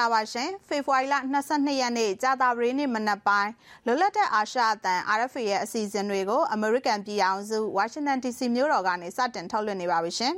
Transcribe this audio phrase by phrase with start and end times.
[0.00, 1.14] ္ဂလာပါရှင်ဖေဖော်ဝါရီလ
[1.48, 3.52] 22ရက်နေ့ကြာသပတေးနေ့မနက်ပိုင်း
[3.86, 10.34] လွတ်လပ်တဲ့အာရှအသံ RFA ရဲ့အစီအစဉ်တွေကိုအမေရိကန်ပြည်အောင်စုဝါရှင်တန် DC မြို့တော်ကနေစတင်ထုတ်လွှင့်နေပါပြီရှင်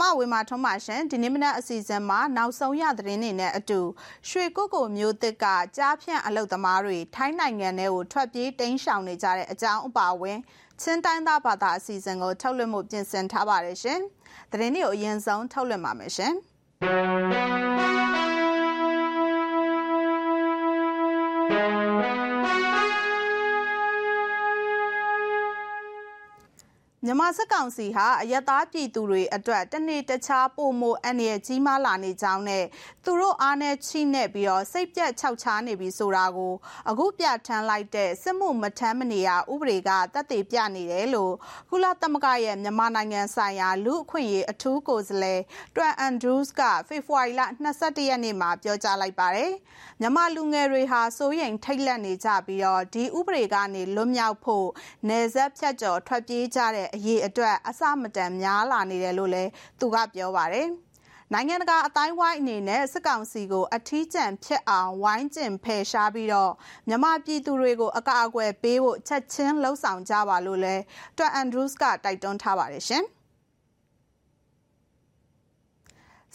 [0.00, 3.80] မဝေမာထွန်းပါရှင်ဒီနေ့မနက်အစီအစဉ်မှာနောက်ဆုံးရသတင်းတွေနဲ့အတူ
[4.28, 10.38] ရွှေကုတ်ကိုမျိုးသစ်ကကြားဖြန့်အလုတ်သမားတွေထိုင်းနိုင်ငံထဲကိုထွက်ပြေးတိမ်းရှောင်နေကြတဲ့အကြောင်းအပါအဝင်
[10.80, 14.00] ချင်းတိုင်းသားဘာသာအစီအစဉ်ကိုထုတ်လွှင့်မှုပြင်ဆင်ထားပါတယ်ရှင်
[14.52, 16.34] သတင်းတွေကိုအရင်ဆုံးထုတ်လွှင့်ပါမယ်ရှင်
[27.04, 32.64] မြန်မာစစ်ကောင်စီဟာအယက်သားပြည်သူတွေအတွက်တနေ့တခြားပုံမအန်ရကြီးမားလာနေကြောင်းနဲ့
[33.04, 36.54] သူတို့အားနဲ့ချိနဲ့ပြီးတော့စိတ်ပြက်ခြောက်ခြားနေပြီဆိုတာကို
[36.90, 41.34] အခုပြဋ္ဌာန်းလိုက်တဲ့စစ်မှုမထမ်းမနေရဥပဒေကတက်တည်ပြနေတယ်လို့
[41.70, 45.40] ကုလသမဂ္ဂရဲ့မြန်မာနိုင်ငံဆိုင်ရာလူအခွင့်အရေးအထူးကိုယ်စားလှယ်
[45.76, 47.42] တွန်အန်ဒရူးစ်ကဖေဖော်ဝါရီလ
[47.76, 49.52] 22ရက်နေ့မှာပြောကြားလိုက်ပါတယ်
[50.00, 54.68] မြန်မာလူငယ်တွေဟာစိုးရိမ်ထိတ်လန့်နေကြပြီးတော့ဒီဥပဒေကနေလွတ်မြောက်ဖို့
[55.08, 59.50] နေဆက်ဖြတ်ကျော်ထွက်ပြေးကြတဲ့အရေးအတွက်အစမတန်များလာနေတယ်လို့လည်း
[59.80, 60.68] သူကပြောပါတယ်။
[61.32, 66.52] နိုင်ငံတကာအတိုင်းဝိုင်းအနေနဲ့စစ်ကောင်စီကိုအထီးကျန်ဖြစ်အောင်ဝိုင်းကျင်ဖယ်ရှားပြီးတော့
[66.88, 70.82] မြန်မာပြည်သူတွေကိုအကာအကွယ်ပေးဖို့ချက်ချင်းလှုံ့ဆော်ကြပါလို့လည်း
[71.16, 73.04] တွန်အန်ဒရူးစ်ကတိုက်တွန်းထားပါတယ်ရှင်။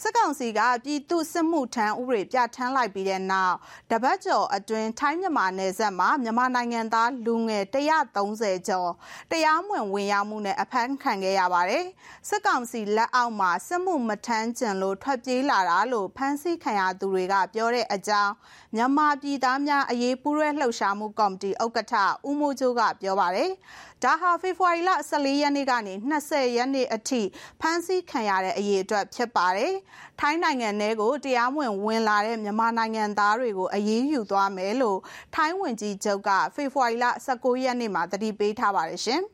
[0.06, 3.56] စစ်ကောင်စီကပြည်သူစစ်မှုထမ်းဥပဒေပြဋ္ဌာန်းလိုက်ပြီးတဲ့နောက်
[3.90, 7.64] တပတ်ကျော်အတွင်းထိုင်းမြန်မာနယ်စပ်မှာမြန်မာနိုင်ငံသားလူငယ်
[8.14, 8.90] 130ကျော်
[9.30, 11.84] တရားမဝင်ဝင်ရောက်မှုနဲ့အဖမ်းခံခဲ့ရပါတယ်။
[12.28, 18.32] စစ်ကောင်စီလက်အောက်မှာစစ်မှုမထမ်းကျင်လို့ထွက်ပြေးလာတာလို့ဖမ်းဆီးခံရသူတွေကပြောတဲ့အကြောင်း
[18.74, 21.94] မြန်မာပြည်သားများအရေးပူးရဲလှုပ်ရှားမှုကော်မတီဥက္ကဋ္ဌ
[22.28, 23.50] ဦးမိုးကျိုးကပြောပါတယ်။
[24.04, 25.94] ဒါဟာဖေဖော်ဝါရီလ14ရက်နေ့ကနေ
[26.24, 27.22] 20ရက်နေ့အထိ
[27.60, 29.72] ဖမ်းဆီးခံရတဲ့အရေးအတွက်ဖြစ်ပါတယ်။
[30.20, 34.98] ထိုင်းနိုင်ငံထဲကိုတရားမဝင်ဝင်လာတဲ့မြန်မာနိုင်ငံသားတွေကိုအရေးယူသွားမယ်လို့
[35.34, 39.22] ထိုင်းဝန်ကြီးချုပ်ကဖေဖော်ဝါရီလ19ရက်နေ့မှာတတိပေးထားပါတယ်ရှင်။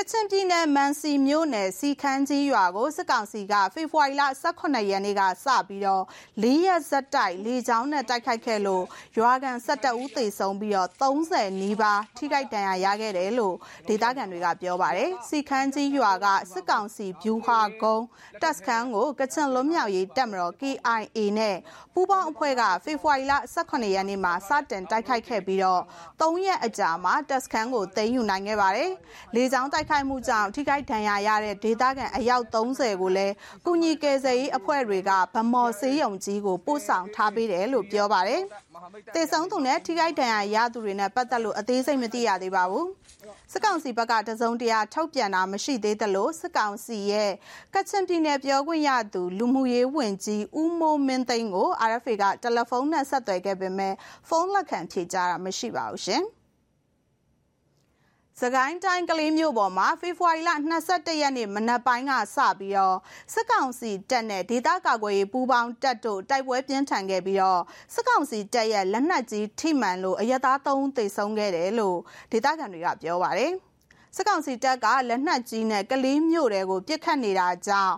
[0.00, 4.22] ကချင်ပြည်နယ်မန်စီမြို့နယ်စီခန်းကြီးရွာကိုစစ်ကောင်စီကဖေဖော်ဝါရီလ
[4.54, 6.04] 18ရက်နေ့ကစပြီးတော့
[6.42, 8.84] ၄ရက်ဇက်တိုက်လေကြောင်းနဲ့တိုက်ခိုက်ခဲ့လို့
[9.18, 13.56] ရွာကန်17ဦးသေဆုံးပြီးတော့30နီးပါးထိခိုက်ဒဏ်ရာရခဲ့တယ်လို့
[13.88, 18.04] ဒေသခံတွေကပြောပါတယ်စီခန်းကြီးရွာကစစ်ကောင်စီဗျူဟာကုန်း
[18.42, 21.56] တပ်စခန်းကိုကချင်လွတ်မြောက်ရေးတပ်မတော် KIA နဲ့
[21.94, 25.82] ပူးပေါင်းအဖွဲ့ကဖေဖော်ဝါရီလ18ရက်နေ့မှာစတင်တိုက်ခိုက်ခဲ့ပြီးတော့
[26.20, 28.90] 3ရက်အကြာမှာတပ်စခန်းကိုသိမ်းယူနိုင်ခဲ့ပါတယ်
[29.34, 33.34] လေကြောင်းတိုက်ခိုက်မှုကြောင့်ထိခိုက်ဒဏ်ရာရတဲ့ဒေသခံအယောက်30ကိုလည်း
[33.66, 38.42] ကုညီကယ်ဆယ်ရေးအဖွဲ့တွေကဗမော်ဆေးရုံကြီးကိုပို့ဆောင်ထားပေးတယ်လို့ပြောပါတယ်။
[39.14, 42.86] တေဆုံးသူနဲ့ထိခိုက်ဒဏ်ရာရသူတွေနဲ့ပတ်သက်လို့အသေးစိတ်မသိရသေးပါဘူး။
[43.52, 47.32] စစ်ကောင်စီဘက်ကတစုံတရာထုတ်ပြန်တာမရှိသေးသလိုစစ်ကောင်စီရဲ့
[47.74, 53.94] ကချင်ပြည်နယ်ပြောခွင့်ရသူလူမှုရေးဝန်ကြီးဦးမိုးမင်းသိန်းကို RFA ကတယ်လီဖုန်းနဲ့ဆက်သွယ်ခဲ့ပေမဲ့
[54.28, 56.24] ဖုန်းလက်ခံဖြေကြားတာမရှိပါဘူးရှင်။
[58.42, 60.50] စကိုင်းတိုင်းကလေးမြို့ပေါ်မှာဖေဖော်ဝါရီလ
[60.86, 62.96] 22ရက်နေ့မနက်ပိုင်းကစပြီးတော့
[63.34, 67.62] စစ်ကောင်စီတပ်နဲ့ဒေသကာကွယ်ရေးပူးပေါင်းတပ်တို့တိုက်ပွဲပြင်းထန်ခဲ့ပြီးတော့
[67.94, 71.98] စစ်ကောင်စီတပ်ရဲ့လက်နက်ကြီးထိမှန်လို့အရသား3ဦးသေဆုံးခဲ့တယ်လို့
[72.32, 73.52] ဒေသခံတွေကပြောပါတယ်။
[74.16, 77.94] စစ်ကောင်စီတပ်ကလက်နက်ကြီးနဲ့ကလေးမြို့တွေကိုပြစ်ခတ်နေတာကြောင့်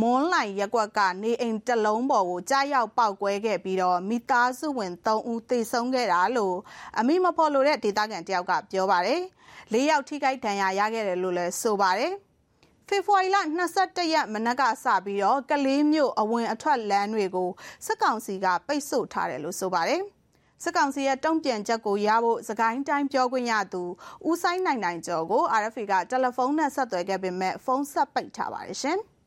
[0.00, 6.56] မွန်းလိုင်ရက်ကွက်ကနေအိမ်တလုံးပေါ်ကိုကြားရောက်ပောက်ကွဲခဲ့ပြီးတော့မိသားစုဝင်3ဦးသေဆုံးခဲ့တာလို့
[6.98, 9.20] အမိမဖော်လို့တဲ့ဒေသခံတယောက်ကပြောပါတယ်။
[9.72, 12.12] ၄ယောက်ထိခိုက်ဒဏ်ရာရခဲ့တယ်လို့လည်းဆိုပါတယ်။
[12.88, 13.38] ဖေဖော်ဝါရီလ
[13.74, 17.50] 22ရက်မနက်ကစပြီးတော့ကလေးမြို့အဝင်အထွက်လမ်းတွေကို
[17.86, 20.02] စစ်ကောင်စီကပိတ်ဆို့ထားတယ်လို့ဆိုပါတယ်။
[20.62, 23.82] စစ်ကောင်စီရဲ့တုံ့ပြန်ချက်ကိုရဖို့စကိုင်းတိုင်းပြောခွင့်ရသူ
[24.28, 29.00] ဦးဆိုင်နိုင်နိုင်ကျော်ကို RFA ကတယ်လီဖုန်းနဲ့ဆက်သွယ်ခဲ့ပေမဲ့ဖုန်းဆက်ပိတ်ထားပါတယ်ရှင်။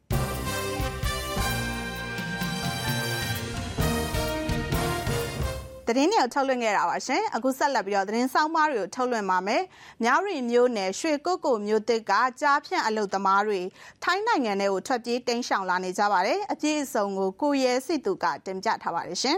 [5.92, 9.64] သတင်းတွေကိုထုတ်လွှင့်ခဲ့တာပါရှင်အခုဆက်လက်ပြီးတော့သတင်းဆောင်မားတွေကိုထုတ်လွှင့်ပါမယ်
[10.04, 12.12] မြရီမျိုးနယ်ရွှေကုတ်ကိုမျိုးတစ်က
[12.42, 13.60] ကြားဖြန့်အလုတ်သမားတွေ
[14.04, 19.38] ထိုင်းနိုင်ငံထဲကိုထွက်ပြေးတိမ်းရှောင်လာနေကြပါတယ်အပြည့်အစုံကိုကိုရဲစီသူကတင်ပြထားပါတယ်ရှင်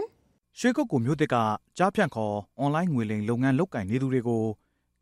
[0.58, 1.36] ရွှေကုတ်ကိုမျိုးတစ်က
[1.78, 4.44] ကြားဖြန့်ခေါ်အွန်လိုင်းငွေလိမ်လုပ်ငန်းလုပ်ကင်နေသူတွေကို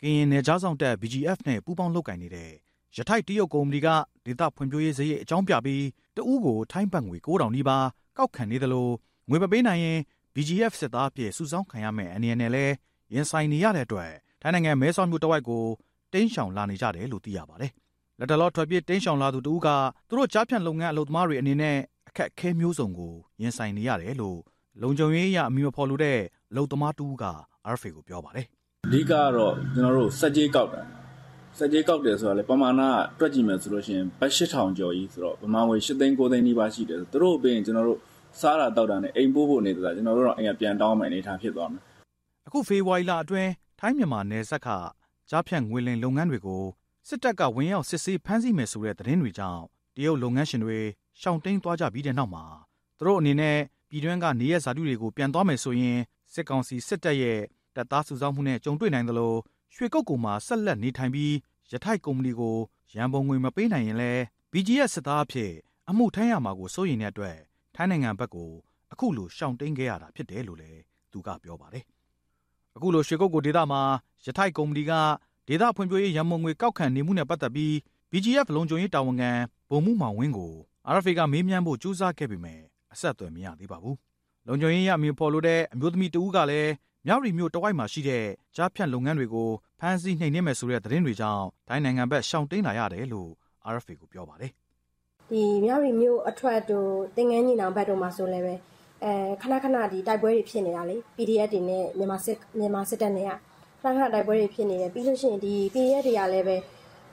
[0.03, 2.51] ကရင်နယ်ကြားဆောင်တက် BGF နဲ့ပူးပေါင်းလုပ်ကင်နေတဲ့
[2.97, 3.89] ရထိုက်တရုတ်ကုမ္ပဏီက
[4.25, 5.85] ဒေသဖွံ့ဖြိုးရေးစရိတ်အကြောင်းပြပြီး
[6.17, 7.87] တဦးကိုထိုင်းဘတ်ငွေ9000နီးပါး
[8.19, 8.93] ကောက်ခံနေတယ်လို့
[9.29, 9.99] ငွေမပေးနိုင်ရင်
[10.35, 12.75] BGF စစ်သားအဖြစ်စုဆောင်းခံရမယ့်အနေနဲ့လည်း
[13.15, 15.65] ရင်ဆိုင်နေရတဲ့အတွက်ထိုင်းနိုင်ငံမဲဆောက်မြို့တဝိုက်ကို
[16.13, 17.73] တင်းရှောင်လာနေကြတယ်လို့သိရပါတယ်။
[18.19, 19.69] လက်တလောထွက်ပြေးတင်းရှောင်လာသူတူက
[20.09, 21.77] သူတို့ကြားဖြန့်လုပ်ငန်းအလုပ်သမားတွေအနေနဲ့
[22.09, 23.13] အခက်အခဲမျိုးစုံကို
[23.43, 24.39] ရင်ဆိုင်နေရတယ်လို့
[24.83, 26.19] လုံခြုံရေးအရအမိမဖော်လို့တဲ့
[26.51, 27.25] အလုပ်သမားတူက
[27.75, 28.47] RFA ကိုပြောပါတယ်
[28.87, 30.83] အဓိကကတော့ကျွန်တော်တို့စက်ကြီးကောက်တာ
[31.59, 32.83] စက်ကြီးကောက်တယ်ဆိုတာလေပမာဏ
[33.19, 37.99] တွက်ကြည့်မယ်ဆိုလို့ရှိရင်ဘတ်8000ကျော်ကြီးဆိုတော့ဗမာငွေ8သိန်း9သိန်းနီးပါးရှိတယ်ဆိုသူတို့ပြင်ကျွန်တော်တို့
[38.41, 41.83] စားတာတောက်တာနဲ့အိမ်ပို့ဖို့နေတာကျွန်တော်တို့တော့အိမ်ကပြန်တောင်းမယ်အနေထားဖြစ်သွားမယ်
[42.47, 43.51] အခုဖေဖော်ဝါရီလအတွင်း
[43.81, 44.69] ထိုင်းမြန်မာနယ်စပ်က
[45.31, 46.65] ကြားဖြန့်ငွေလင်လုပ်ငန်းတွေကို
[47.09, 49.63] စစ်တပ်ကဝင်ရောက်စစ်ဆေးဖမ်းဆီးမယ်ဆိုတဲ့သတင်းတွေကြောင့်
[49.97, 50.79] တရုတ်လုပ်ငန်းရှင်တွေ
[51.21, 52.45] ရှောင်တိန်သွားကြပြီးတဲ့နောက်မှာ
[52.99, 53.59] သူတို့အနေနဲ့
[53.89, 55.99] ပြည်တွင်းကနေရဇာတုတွေကိုပြန်သွားမယ်ဆိုရင်
[56.33, 57.41] စစ်ကောင်စီစစ်တပ်ရဲ့
[57.77, 59.35] တပ်သားစုဆောင်းမှုနဲ့ကြုံတွေ့နိုင်သလို
[59.75, 61.35] ရွှေကုတ်ကူမှာဆက်လက်နေထိုင်ပြီး
[61.73, 62.57] ရထိုက်ကုမ္ပဏီကို
[62.95, 65.53] ရန်ပုံငွေမပေးနိုင်ရင်လည်း BGS စစ်သားအဖြစ်
[65.89, 67.39] အမှုထမ်းရမှာကိုစိုးရိမ်တဲ့အတွက်
[67.75, 68.51] ထိုင်းနိုင်ငံဘက်ကို
[68.93, 70.81] အခုလိုရှောင်တိန်ခဲ့ရတာဖြစ်တယ်လို့လည်း
[71.13, 71.85] သူကပြောပါတယ်။
[72.77, 73.83] အခုလိုရွှေကုတ်ကိုဒေသမှာ
[74.25, 74.93] ရထိုက်ကုမ္ပဏီက
[75.49, 77.73] ဒေသဖွံ့ဖြိုးရေးရန်ပုံငွေကောက်ခံနေမှုနဲ့ပတ်သက်ပြီး
[78.11, 79.31] BGF လုံခြုံရေးတာဝန်ခံ
[79.71, 80.53] ဗိုလ်မှူးမောင်ဝင်းကို
[80.95, 82.61] RFA ကမေးမြန်းဖို့ကြိုးစားခဲ့ပေမဲ့
[82.93, 83.97] အဆက်အသွယ်မရသေးပါဘူး။
[84.47, 86.73] လုံခြုံရေးရအမျိုးဖော်လို့တဲ့အမျိုးသမီးတဦးကလည်း
[87.07, 88.27] မြောက်ရီမြို့တဝိုက်မှာရှိတဲ့
[88.57, 93.31] ကြားဖြတ်လုပ်ငန်းတွေကိုဖမ်းဆီးနှိမ်နင်းမယ်ဆိုတဲ့သတင်းတွေကြောင့်တိုင်းနိုင်ငံဘက်ရှောင်တိန်လာရတယ်လို့
[93.75, 94.53] RFA ကိုပြောပါတယ်။
[95.33, 98.55] ဒီမြောက်ရီမြို့အထွက်တို့တင်ငန်းညီနောင်ဘက်တို့မှာဆိုလည်းပဲ
[99.05, 103.31] အဲခဏခဏဒီတိုက်ပွဲတွေဖြစ်နေတာလေ PDF တွေနဲ့မြန်မာစစ်မြန်မာစစ်တပ်နဲ့က
[103.83, 106.57] ခဏခဏတိုက်ပွဲတွေဖြစ်နေတယ်ပြီးလို့ရှိရင်ဒီ PDF တွေကလည်းပဲ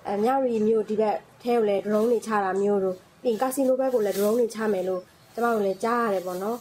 [0.07, 5.01] အဲမြောက်ရီမြို့ဒီဘက်ထဲကိုလည်း drone တွေချတာမျိုးတို့ပြီးကာစီနိုဘက်ကိုလည်း drone တွေချမယ်လို့
[5.33, 6.57] ကျမတို့လည်းကြားရတယ်ပေါ့နော်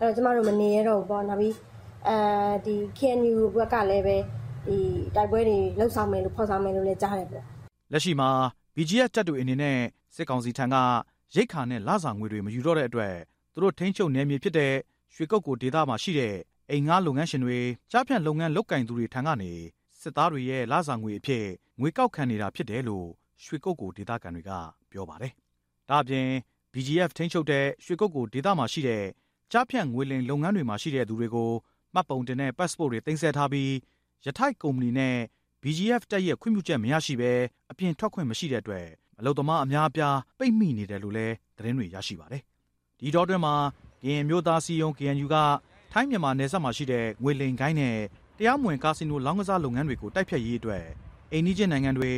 [0.00, 1.54] အဲ့တော့ကျမတို့မနေရတော့ဘူးပေါ့နောက်ပြီး
[2.08, 2.16] အဲ
[2.66, 4.16] ဒီ KNU ဘက်ကလည်းပဲ
[4.66, 4.78] ဒီ
[5.14, 7.44] တိုက်ပွဲတွေလှုပ်ဆောင်မယ်လို့ဖော်ဆောင်မယ်လို့လည်းကြားတယ်ပေါ့
[7.92, 8.30] လက်ရှိမှာ
[8.76, 9.76] BGF တပ်တွေအနေနဲ့
[10.14, 10.76] စစ်ကောင်စီထံက
[11.34, 13.14] ရိတ်ခါနဲ့လစာငွေတွေမယူတော့တဲ့အတွက်
[13.52, 14.74] သူတို့ထိန်းချုပ်နယ်မြေဖြစ်တဲ့
[15.14, 16.34] ရွှေကုတ်ကိုဒေသမှာရှိတဲ့
[16.70, 17.58] အိမ်ငှားလုပ်ငန်းရှင်တွေ
[17.90, 19.52] ကြားဖြန့်လုပ်ငန်းလုပ်ကင်သူတွေထံကနေ
[20.00, 21.46] စစ်သားတွေရဲ့လစာငွေအဖြစ်
[21.80, 23.08] ငွေကောက်ခံနေတာဖြစ်တယ်လို့
[23.44, 24.50] ရွှေကုတ်ကိုဒေသခံတွေက
[24.90, 25.32] ပြောပါတယ်။
[25.88, 26.28] ဒါ့အပြင်
[26.72, 29.04] BGF ထိန်းချုပ်တဲ့ရွှေကုတ်ကိုဒေသမှာရှိတဲ့
[29.52, 31.50] ကြားဖြန့်ငွေလိမ်လုပ်ငန်းတွေမှာရှိတဲ့သူတွေကို
[31.94, 33.72] မှတ်ပုံတင်တဲ့ passport တွေတင်ဆက်ထားပြီး
[34.24, 35.16] ရထိုက်ကုမ္ပဏီနဲ့
[35.62, 37.32] BGF တက်ရဲ့ခွင့်ပြုချက်မရရှိဘဲ
[37.70, 38.86] အပြင်ထွက်ခွင့်မရှိတဲ့အတွက်
[39.22, 42.42] အလုပ်သမားအများအပြားပိတ်မိနေတယ်လို့လည်းသတင်းတွေရရှိပါတယ်။
[43.00, 43.54] ဒီတော့တွင်မှာ
[44.02, 45.36] ကရင်မျိုးသားစီယုံ KNU က
[45.92, 47.96] ထိုင်းမြန်မာနယ်စပ်မှာရှိတဲ့ငွေလိမ်ကိုင်းနဲ့
[48.38, 50.84] တရားမဝင်ကာစီနိုလောင်းကစားလုပ်ငန်းတွေကိုတိုက်ဖျက်ရေးအတွက်
[51.32, 52.10] အိန္ဒိချင်းနိုင်ငံတွေ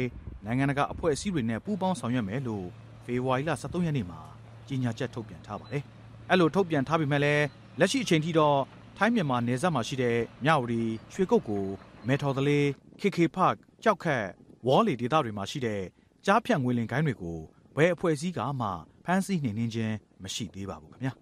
[0.45, 2.67] နိုင်ငံတကာအဖွဲ့အစည်းတွေနဲ့ပူးပေါင်းဆောင်ရွက်မယ်လို့
[3.05, 4.21] ဖေဖော်ဝါရီလ23ရက်နေ့မှာ
[4.69, 5.83] ကြေညာချက်ထုတ်ပြန်ထားပါတယ်။
[6.31, 7.45] အဲ့လိုထုတ်ပြန်ထားပေမဲ့လည်း
[7.81, 8.59] လက်ရှိအချိန်ထိတော့
[8.99, 11.65] ထိုင်းမြန်မာနယ်စပ်မှာရှိတဲ့မြဝတီရွှေကုတ်ကို
[12.07, 12.67] မဲထော်သလေး
[13.01, 14.25] KK Park ကြောက်ခတ်
[14.67, 15.81] ဝေါ်လီဒေသတွေမှာရှိတဲ့
[16.27, 17.39] ကြားဖြတ်ငွေလင်ကိုင်းတွေကို
[17.77, 18.69] ဘယ်အဖွဲ့အစည်းကမှ
[19.05, 21.15] ဖမ်းဆီးနှိမ်နင်းခြင်းမရှိသေးပါဘူးခင်ဗျာ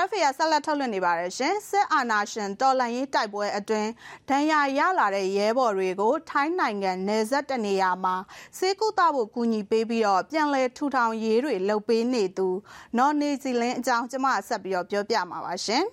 [0.00, 3.90] RFA ကဆက်လက်ထုတ်လွှင့်နေပါတယ်ရှင်စစ်အာဏာရှင်တော်လှန်ရေးတိုက်ပွဲအတွင်း
[4.28, 8.14] ဒဏ်ရာရလာတဲ့ရဲဘော်တွေကို ထိုင်းနိုင်ငံနယ်စပ်တနေရာမှာ
[8.58, 12.48] စေကူတာဖို့ကူညီပေးပြီးတော့ပြန်လည်ထူထောင်ရေးတွေလုပ်ပေးနေသူ
[12.98, 15.84] နော်နေစီလင်းအကြောင်းကျွန်မဆက်ပြီးတော့ပြောပြမှာပါရှင်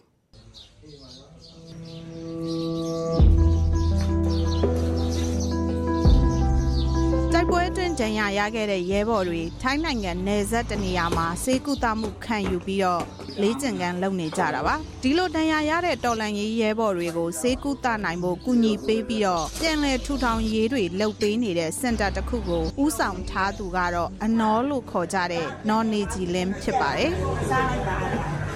[7.37, 13.03] တိုက်ပွဲတွင်ဒဏ်ရာရခဲ့တဲ့ရဲဘော်တွေထိုင်းနိုင်ငံနယ်စပ်တနေရာမှာစေကူတာမှုခံယူပြီးတော့
[13.41, 27.11] လေးကျင်ကန်လုပ်နေကြတာပါဒီလိုဒဏ်ရာရတဲ့တော်လန်ရေးရဲဘော်တွေကိုစေကူတာနိုင်ဖို့ကူညီပေးပြီးတော့ပြန်လည်ထူထောင်ရေးတွေလုပ်ပေးနေတဲ့စင်တာတစ်ခုကိုဥဆောင်ထားသူကတော့အနော်လို့ခေါ်ကြတဲ့နော်နေဂျီလင်းဖြစ်ပါတယ်
[27.49, 27.97] စားလိုက်ပါ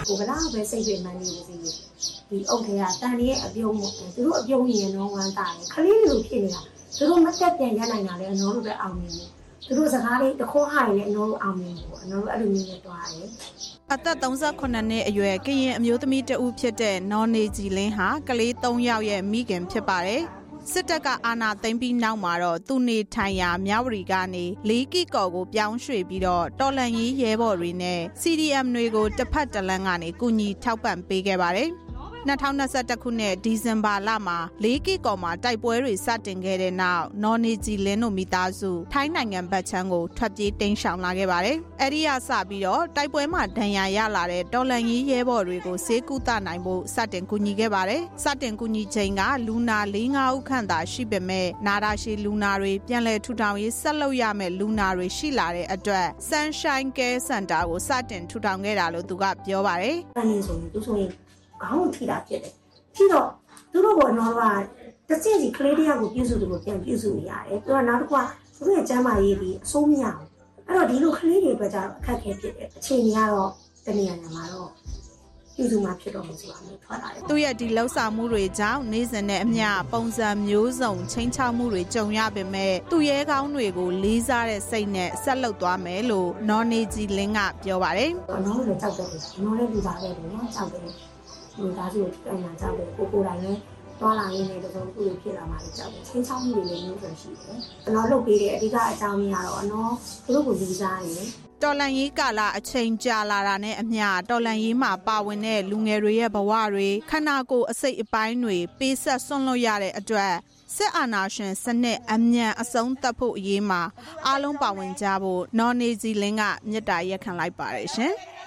[0.07, 1.55] ကိုဘလောက်ပဲစိတ်တွေမှန်နေပါစေ
[2.29, 6.61] ဒီအုတ်ထဲကတန်ရဲ့အပြုံးပေါ့သူတို့အပြုံးရင်တော့ဝမ်းတာတယ်ခလေးလိုဖြစ်နေတာ
[6.95, 9.27] သူတို့မတက်ပြန်ရနိုင်တာလေအနော်တို့ပဲအောင်နေတယ်
[9.65, 13.27] သူတို့စကားလေးတခေါဟာရင်လည်းအနော်တို့အောင်နေတယ်ပေါ့အနော်တို့အဲ့လိုမျိုးနဲ့တွားတယ်
[13.93, 20.23] အသက်38နှစ်အရွယ်ကရင်အမျိုးသမီးတဦးဖြစ်တဲ့နော်နေကြည်လင်းဟာကလေး3ယောက်ရဲ့မိခင်ဖြစ်ပါတယ်
[20.71, 31.69] စစ်တပ်ကအာဏာသိမ်းပြီးနောက်မှာတော့သူနေထိုင်ရာမြဝတီကနေလေးကီကော်ကိုပြောင်းရွှေ့ပြီးတော့တော်လန်ရေးရဲဘော်တွေနဲ့ CDM တွေကိုတစ်ဖက်တစ်လမ်းကနေကူညီထောက်ပံ့ပေးခဲ့ပါတယ်။
[32.27, 61.28] 2021ခုနှစ်ဒီဇင်ဘာလမှာ၄ကီကော်မှာတိုက်ပွဲတွေစတင်ခဲ့တဲ့နောက်နော်နေဂျီလင်းတို့မိသားစုထိုင်းနိုင်ငံဘက်ချမ်းကိုထွက်ပြေးတိမ်းရှောင်လာခဲ့ပါတယ်။အဲဒီရစပြီးတော့တိုက်ပွဲမှာဒဏ်ရာရလာတဲ့တော်လန်ကြီးရဲဘော်တွေကိုဆေးကုသနိုင်ဖို့စတင်ကူညီခဲ့ပါတယ်။စတင်ကူညီချိန်ကလူနာ၄-၅ဦးခန့်သာရှိပေမဲ့နာတာရှည်လူနာတွေပြန်လည်ထူထောင်ရေးဆက်လုပ်ရမယ့်လူနာတွေရှိလာတဲ့အတွက် Sunshine Care Center ကိုစတင်ထူထောင်ခဲ့တာလို့သူကပြောပါတယ်။အဲ့ဒီဆိုရင်သူဆိုရင်
[61.63, 62.53] ခေါင်းကိုထိတာဖြစ်တယ်
[62.95, 63.27] ထိတော့
[63.71, 64.43] သူတို့ကတော့က
[65.09, 68.21] တစင်းစီကလေးတယောက်ကိုပြုစုတယ်ကိုပြန်ပြုစုနေရတယ်သူကနောက်တစ်ခါ
[68.55, 70.27] သူတို့ရဲ့ကျမ်းမာရေးပြီးအဆိုးမရဘူး
[70.67, 73.51] အဲ့တော့ဒီလိုကလေးတွေအတွက်ကျတော့အခက်အခဲဖြစ်တယ်အချိန်ကြီးကတော့
[73.85, 74.69] တနေရာမှာတော့
[75.55, 88.11] ပြုစုမှဖြစ်တော့မှဆိုတာမျိုးထွက်လာတယ်သူရဲ့ဒီလှုပ်ဆောင်မှုတွေကြောင့်နေ့စဉ်နဲ့အမျှပုံစံမျိုးစုံချင်းချောက်မှုတွေကြုံရပေမဲ့သူ့ရဲကောင်းတွေကိုလေးစားတဲ့စိတ်နဲ့ဆက်လုပ်သွားမယ်လို့နော်နေဂျီလင်းကပြောပါတယ်။
[88.45, 89.07] နော်လည်းကြောက်တယ်။
[89.43, 91.08] နော်လည်းလူသားပဲလေနော်ကြောက်တယ်
[91.63, 93.59] မိသားစုကိုထိခိုက်မှာကြောက်တယ်ကိုကိုယ်တိုင်လည်း
[93.99, 99.93] သွားလာရင်းနဲ့တစုံတစ်ခုဖြစ်လာမှလည်းကြောက်တယ်ချင်းချောင်းမှုတွေလည်းမျိုးစုံရှိတယ်ကျွန်တော်လုပ်ပေးတဲ့အဓိကအကြောင်းရင်းကတော့အနော်
[100.25, 101.29] သူတို့ကိုလူစားနေတယ်
[101.63, 110.33] တော်လန်ရေးကာလအချိန်ကြာလာတာနဲ့အမျှတော်လန်ရေးမှာပါဝင်တဲ့လူငယ်တွေရဲ့ဘဝတွေခန္ဓာကိုယ်အစိတ်အပိုင်းတွေပေးဆက်ဆွန့်လွတ်ရတဲ့အတွက်
[110.75, 113.81] စစ်အာဏာရှင်စနစ်အမြန်အဆုံးသတ်ဖို့အရေးမှာ
[114.25, 118.13] အားလုံးပါဝင်ကြဖို့နော်နေဇီလင်းကမြစ်တာရက်ခံလိုက်ပါတယ်ရှင်။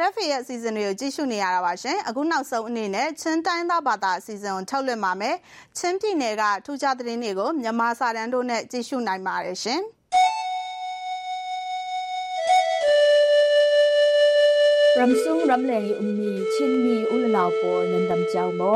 [0.00, 5.36] RFA ရဲ့အစီအစဉ်တွေကိုကြည့်ရှုနေရတာပါရှင်အခုနောက်ဆုံးအနေနဲ့ချင်းတိုင်းသားဘာသာအစီအစဉ်ကိုထုတ်လွှင့်ပါမယ်
[5.78, 9.82] ချင်းပြည်နယ်ကထူးခြားသတင်းတွေကိုမြန်မာစာတန်းတို့နဲ့ကြည့်ရှုနိုင်ပါတယ်ရှင်
[14.98, 18.72] Ramsung ramlengi ummi chinmi ulalaw por nandam chawmo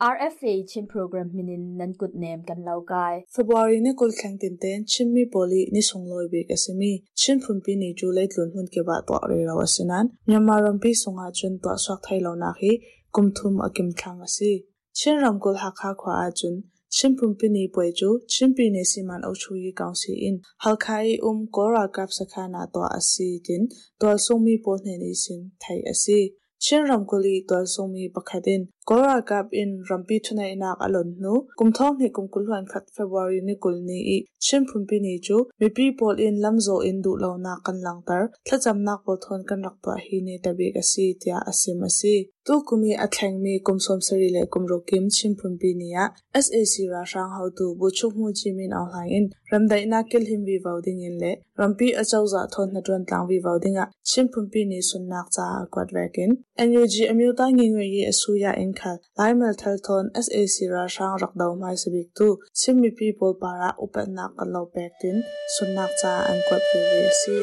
[0.00, 4.84] RFA chin program minin nan kut nem kan laukai February ni kul khang tin ten
[4.84, 9.14] chimmi poli ni songloi be kasimi chin phumpi ni julai tlun hun ke ba to
[9.30, 12.72] re raw sinan Myanmar rampi songa chun to swak thai lo na khi
[13.14, 14.52] kumthum akim thang asi
[14.98, 16.54] chin ram kul ha kha khwa a chun
[16.96, 22.62] chimpumpi ni poichu chimpi ne siman ochu yi kaunsi in halkhai um kora kap sakhana
[22.74, 23.62] to asi tin
[24.00, 26.18] tol somi po ne ni sin thai asi
[26.64, 32.08] chin ramkuli tol somi pakhadin kora kap in rampi thuna inak alon nu kumthong ni
[32.16, 37.12] kumkulhuan khat february ni kulni i chimpumpi ni chu mi people in lamzo in du
[37.22, 41.06] lo na kan langtar thlacham nak po thon kan rak to hi ne tabi asi
[41.20, 42.14] tia asim asi
[42.46, 46.08] tu kumi athleng mi kumsom sari le kumro kim chimpumpi ni ya.
[46.34, 49.26] SAC ra rang how to bu chuk mu chi min aw lang in.
[49.50, 51.32] Ramdai na kil him vi vauding in le.
[51.58, 55.64] Rampi achau za thon na tron tlang vi vauding a chimpumpi ni sun nak cha
[55.72, 58.98] kwat vekin NUG amyuta ngi ngwe yi asu ya in khal.
[59.18, 62.28] Laimel thal thon SAC ra rang rak daw mai sabik tu.
[62.52, 65.16] Chimmi people para upan nak kan lo pek tin.
[65.56, 67.36] Sun nak cha an kwat vi si.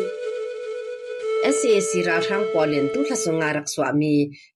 [1.58, 3.02] SAC ra thang polin tu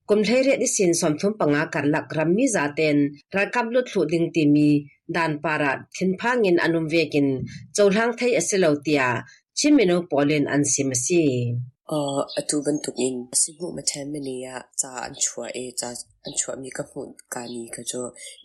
[0.09, 2.97] กุมเทเรดิสินสมทุมปังอาการหลักรัมมีจาเตน
[3.35, 4.69] รักกับลุดหลุดิงติมี
[5.15, 7.27] ดานปาระทินพางินอนุเวกิน
[7.73, 9.03] โจลังไทยอสิเลวเตีย
[9.57, 11.23] ชิเมโนปอเลนอันซิมซี
[11.87, 14.47] เอ่ออตูบันตุกอินสิงหุมาแทนเมเนีย
[14.81, 15.89] จาอันชัวเอจา
[16.25, 17.93] อันชัวมีกระพุนกามีกระโจ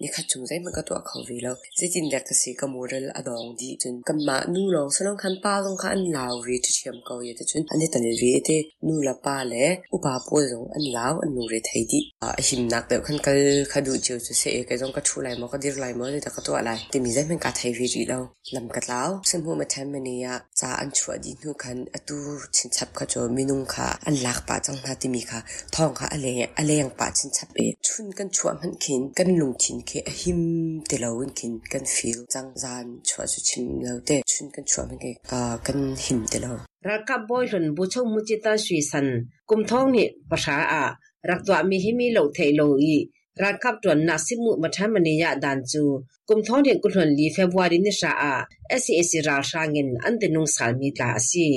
[0.01, 8.51] นี่ขัดจุงใจมันก็ตัวเขาวีแล้วจะจินแลกสีกโมเรลอดองดีจนกันมานู่ลองสนองคันป้าลงคันลาววีที่เชียมเกาเยตจนอันนี้ตันวีเต
[8.87, 9.57] นู่ละป้าแล
[9.93, 13.33] อุปาปวยลงอันลาวอันนูเรไทยดีอ่าหิมนักเดี๋ยวคันก็
[13.73, 18.23] ขดูเจียวจะเสกไอ้ตรงกระชูไหลมอก็ดิรไหลมอเลยแต่ก็ตัวอะไรแต่มีใจมันกาไทยวีดีแล้ว
[18.57, 20.29] ลำกัดแล้วซึ่งหัวมาแทนมันเนี่ย
[20.61, 22.17] จะอันชัวดีนู่คันอตู
[22.57, 25.41] ชินชับกระโจมินุงค่ะอันลักป้าจังนาติมีค่ะ
[25.75, 26.27] ทองค่ะอะไร
[26.59, 30.41] อะไรอย่างป้าชินชับเอชุนกันชวมันขินกันลงทินเคอหิม
[30.87, 36.53] เดลาวันขินกันฟีลจังจานชวสุชิมเราเตชุนกันชวมันเคอ่ากันหิมเดลา
[36.89, 39.07] รักกับบอยหลนบุชมุจิตาสุยสัน
[39.51, 40.83] กุมท้องนี่ภาษาอะ
[41.29, 42.97] รักตัวมีหิมีเหลาเทโลอี
[43.43, 45.85] ရာကပ်တွန်နာစိမှုမထမ်းမနေရဒန်ကျူ
[46.29, 48.35] ကုမ်သောင်းတဲ့ကုလွန်လီဖေဗူအရီနိရှာအာ
[48.83, 51.49] SES ရာရှာငင်အန်တနုံဆာမီတာစီ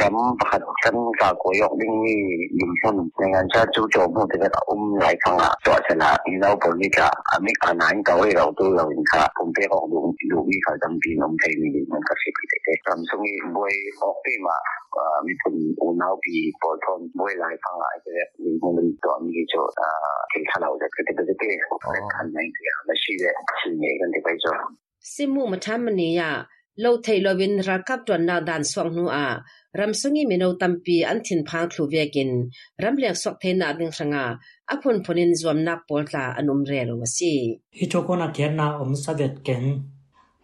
[0.00, 2.16] rắm và chân và của dọc đinh nghi
[2.58, 5.80] nhìn hơn nên ngàn cha chú chỗ một cái là um lại không ạ tọa
[5.88, 8.64] sẽ là đi đâu bốn đi cả à mấy cả nãy cầu ấy đầu tư
[8.76, 12.02] rồi cả cũng biết họ đủ đủ đi khỏi tâm tin ông thầy mình mình
[12.08, 13.70] có thể bị thế làm xong đi bôi
[14.00, 14.56] ốc đi mà
[15.26, 19.82] 미품 오나비 보통 뭐에라이 방 아이들의 미국은 또 미죠 아
[20.32, 21.42] 괜찮아 오자 그때 그때
[22.14, 23.22] 칸 나이지야 마시게
[23.60, 24.44] 신예 이런 데 가죠
[25.00, 29.40] simu matamaniya lo thailo win rakap to na dan swang nu a
[29.78, 33.92] ram sungi mino tampi an thin phang thlu vekin ram lek sok the na ding
[33.98, 34.24] sanga
[34.72, 37.32] apun phonin zom na polta anum re lo wasi
[37.78, 39.64] hi to kona kherna om savet ken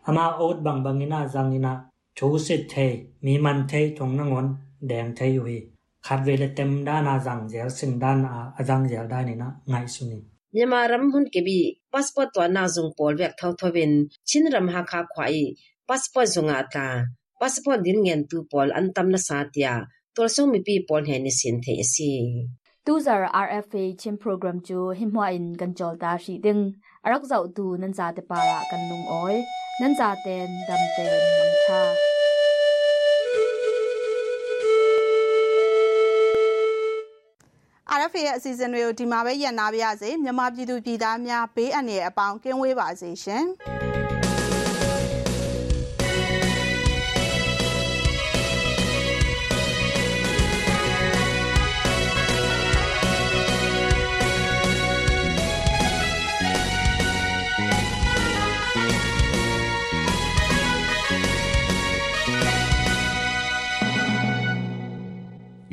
[0.08, 7.70] ama out bang bangina zangina 조세 테 미만 테 동능원 댕테 유히 갓벨레 템다나 장젤
[7.70, 13.52] 싱단 아 장젤 다니나 나이스니 nyamaram hun kebi passport to na zung pol vek thau
[13.60, 13.92] thobin
[14.28, 15.56] chinram ha kha khwai
[15.88, 16.86] passport zunga à ta.
[17.40, 19.74] Passport din ngen tu pol antam na sa tia.
[20.14, 22.10] Tol song mi pi pol he ni sin the si.
[22.84, 26.62] Tu zar rfa chin program chu himwa in ganjol ta shi ding
[27.06, 29.36] arak zau tu nan za te para kan lung oi
[29.80, 31.82] nan za ten dam ten mang tha
[37.98, 43.44] RFA ရဲ့အစီအစဉ်တွေကိုဒီမှာပဲညံ့နာပါရစေမြန်မာပြည်သူပြည်သားများဘေးအန္တရာယ်အပေါင်းကင်းဝေးပါစေရှင်။